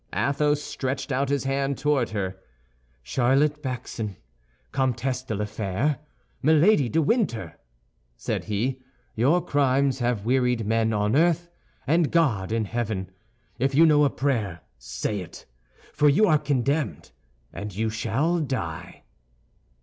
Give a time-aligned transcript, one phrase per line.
[0.15, 2.35] Athos stretched out his hand toward her.
[3.03, 4.15] "Charlotte Backson,
[4.71, 5.99] Comtesse de la Fère,
[6.41, 7.59] Milady de Winter,"
[8.17, 8.81] said he,
[9.13, 11.51] "your crimes have wearied men on earth
[11.85, 13.11] and God in heaven.
[13.59, 17.11] If you know a prayer, say it—for you are condemned,
[17.53, 19.03] and you shall die."